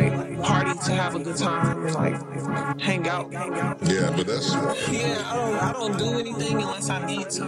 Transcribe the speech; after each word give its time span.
like 0.00 0.42
party 0.42 0.78
to 0.86 0.92
have 0.92 1.14
a 1.14 1.18
good 1.18 1.36
time 1.36 1.86
and 1.86 1.94
like 1.94 2.80
hang 2.80 3.08
out. 3.08 3.32
Yeah, 3.32 4.12
but 4.16 4.26
that's 4.26 4.52
Yeah, 4.90 5.22
I 5.26 5.34
don't 5.34 5.54
I 5.56 5.72
don't 5.72 5.98
do 5.98 6.18
anything 6.18 6.56
unless 6.62 6.88
I 6.90 7.04
need 7.06 7.28
to. 7.30 7.44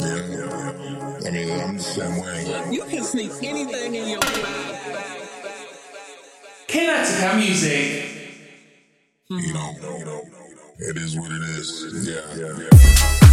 yeah. 0.00 1.26
I 1.26 1.30
mean, 1.30 1.60
I'm 1.60 1.76
the 1.76 1.82
same 1.82 2.22
way. 2.22 2.68
You 2.70 2.82
can 2.84 3.02
sneak 3.02 3.32
anything 3.42 3.94
in 3.94 4.08
your 4.08 4.20
bag. 4.20 4.76
Kinetika 6.68 7.36
Music. 7.36 8.12
You 9.28 9.52
know, 9.54 9.72
it 10.78 10.96
is 10.96 11.16
what 11.18 11.32
it 11.32 11.42
is. 11.42 12.06
Yeah, 12.08 12.20
yeah, 12.36 12.68
yeah. 12.70 13.25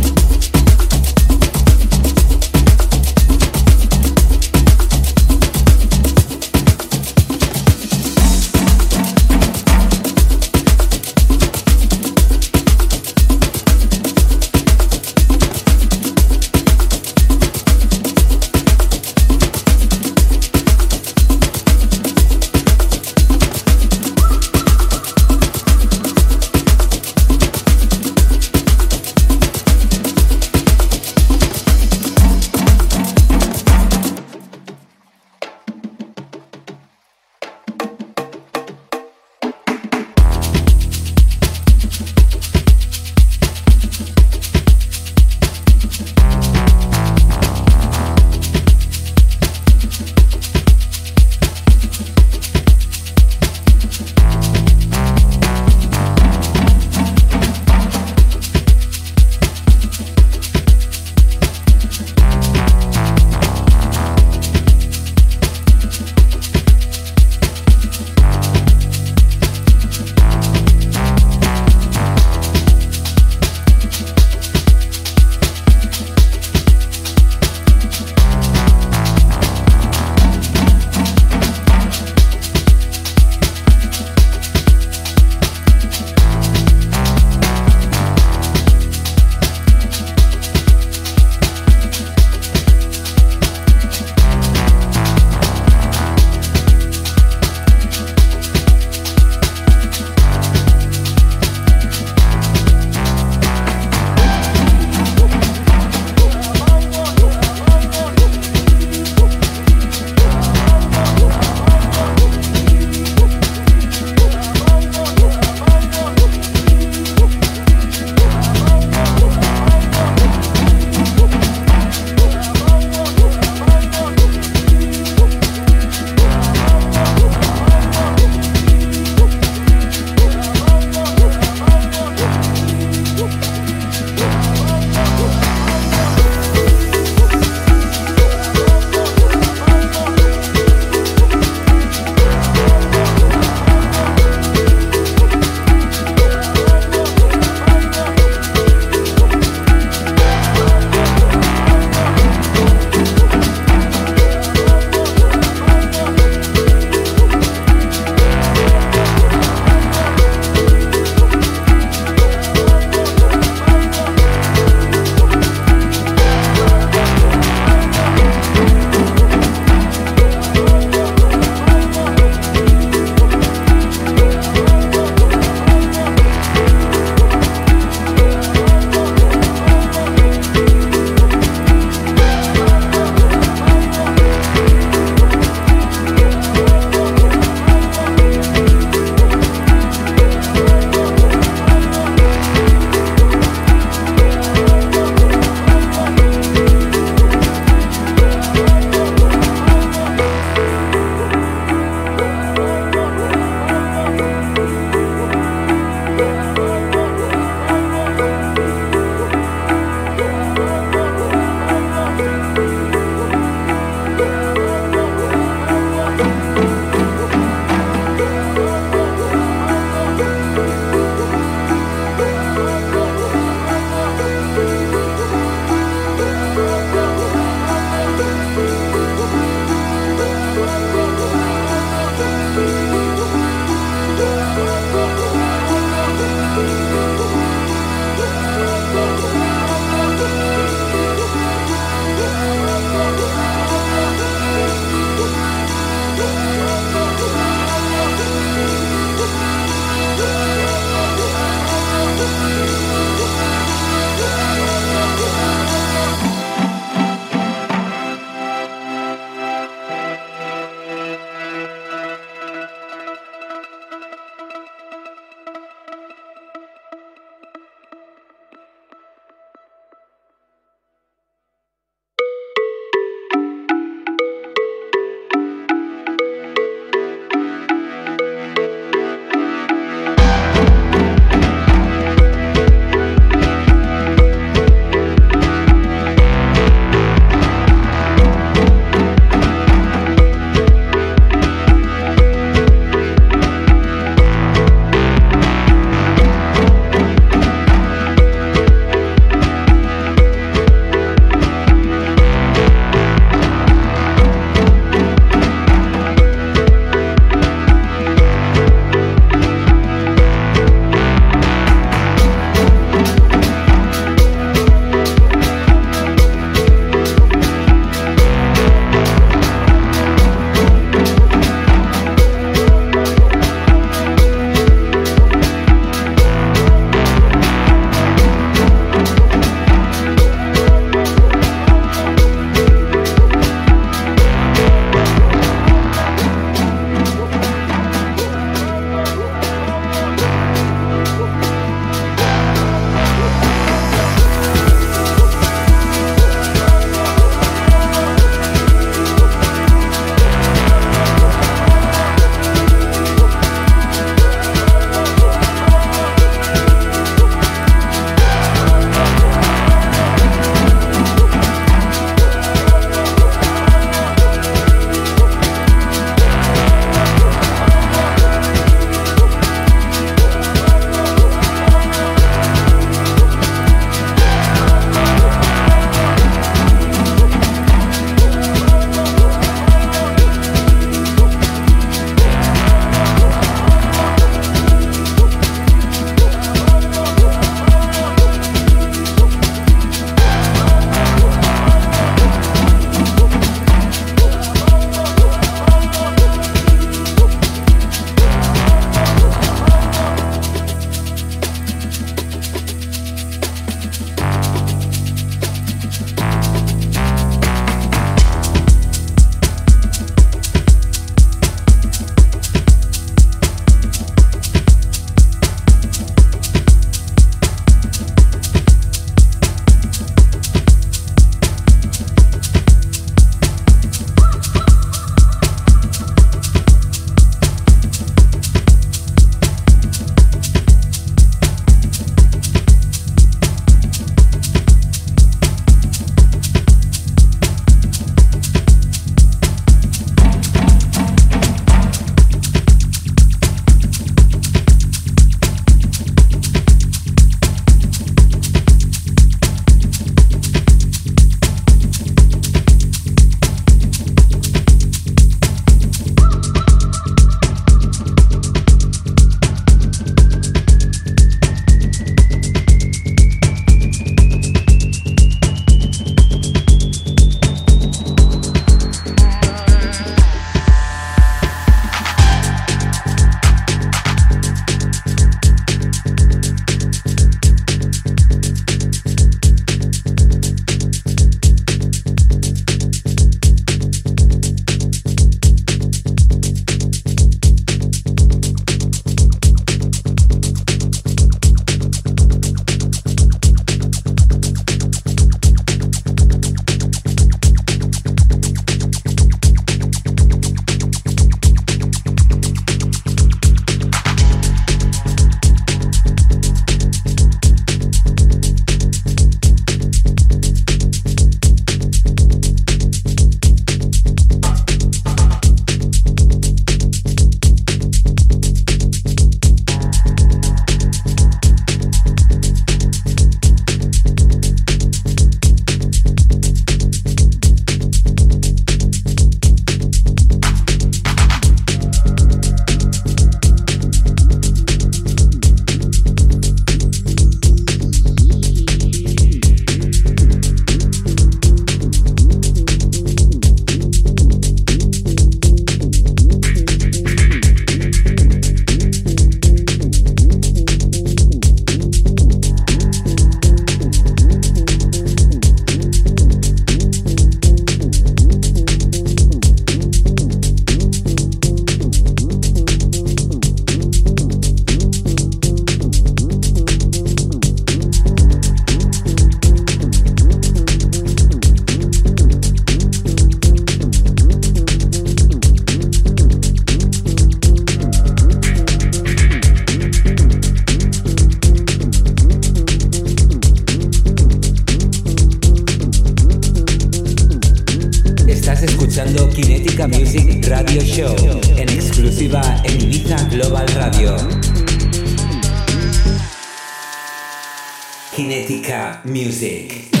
Music. 599.05 600.00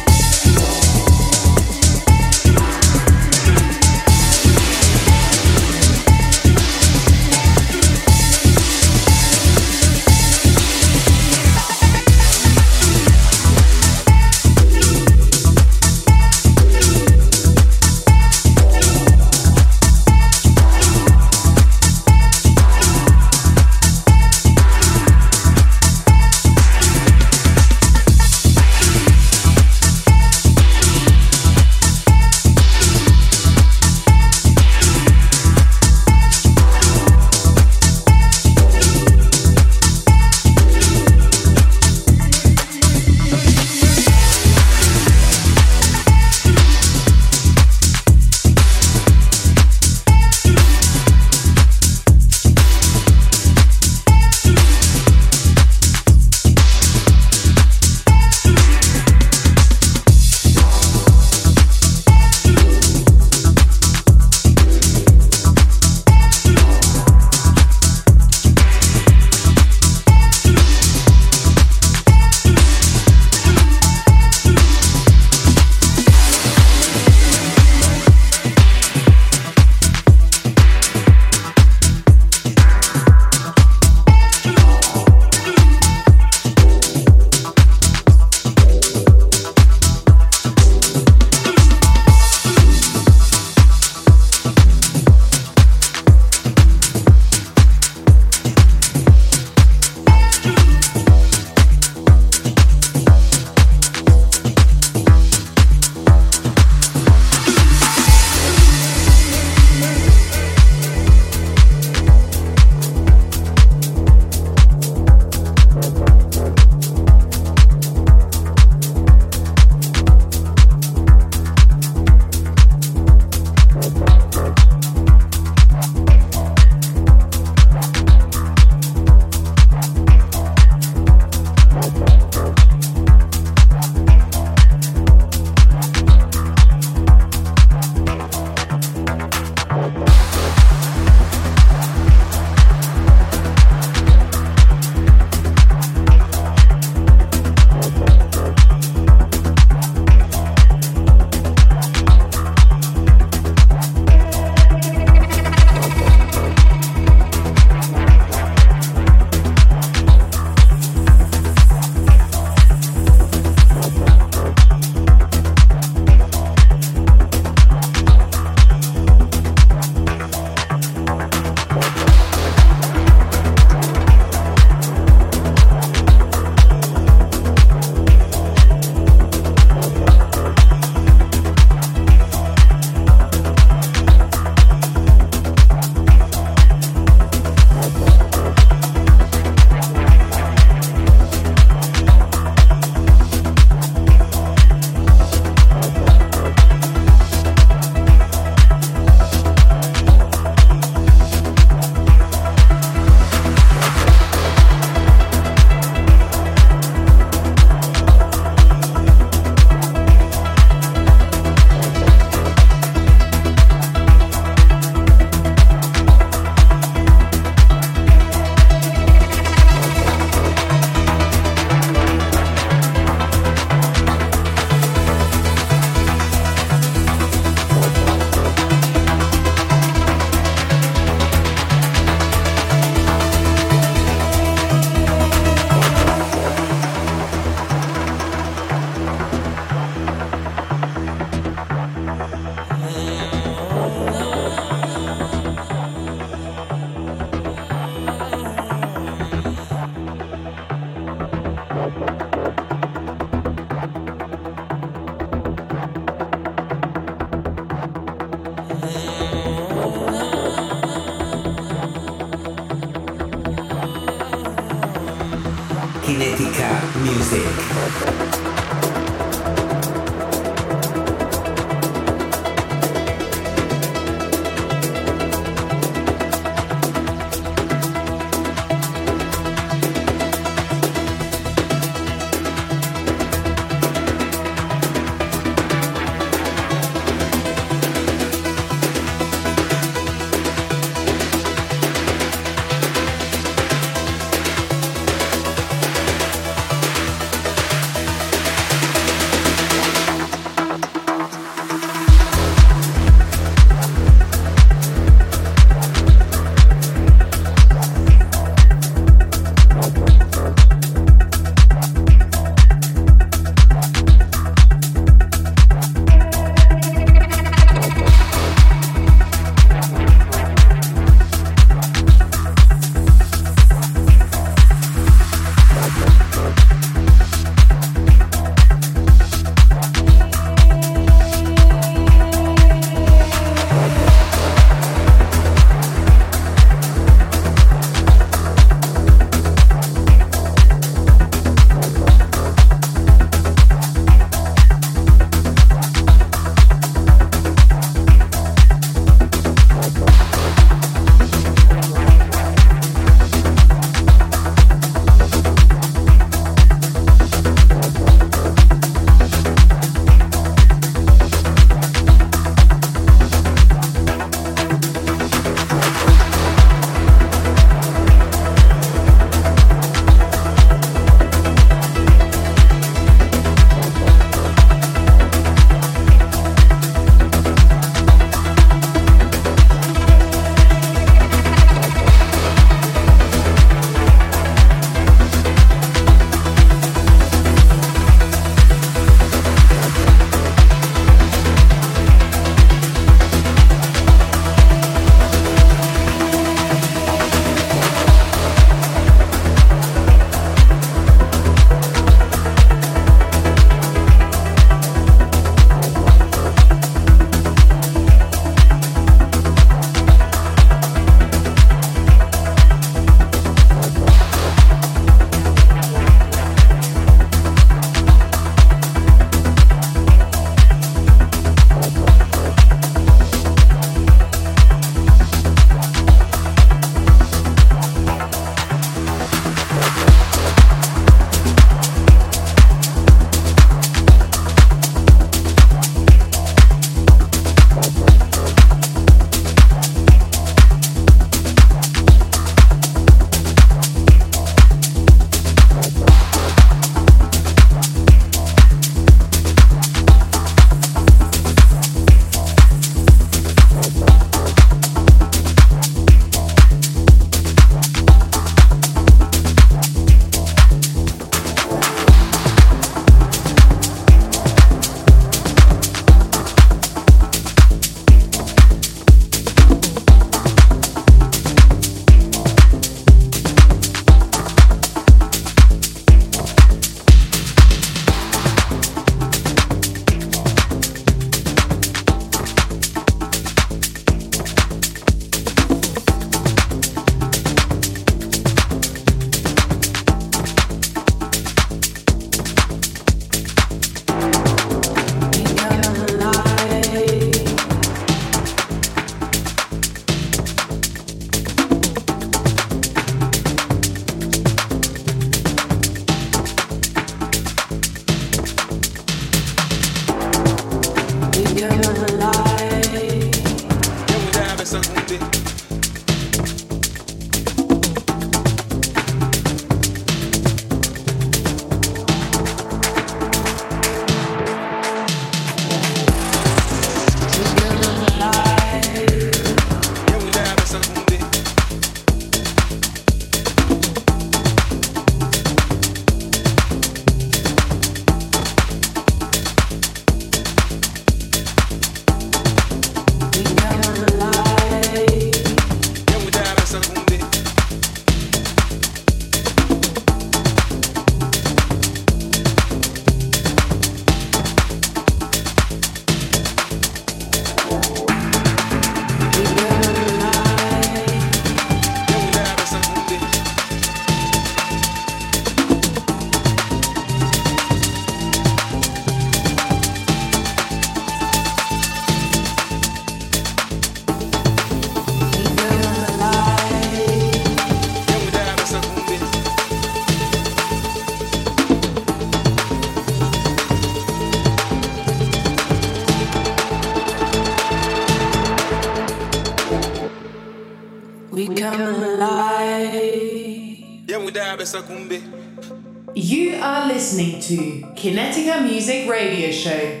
To 597.51 597.57
Kinetika 597.95 598.63
Music 598.63 599.09
Radio 599.09 599.51
Show. 599.51 600.00